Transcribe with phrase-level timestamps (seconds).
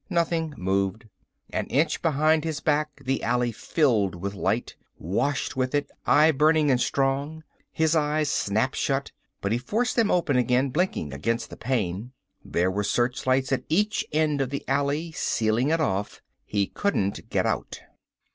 [0.09, 1.05] Nothing moved.
[1.53, 6.71] An inch behind his back the alley filled with light, washed with it, eye burning
[6.71, 7.43] and strong.
[7.71, 9.11] His eyes snapped shut,
[9.41, 12.13] but he forced them open again, blinking against the pain.
[12.43, 16.19] There were searchlights at each end of the alley, sealing it off.
[16.47, 17.81] He couldn't get out.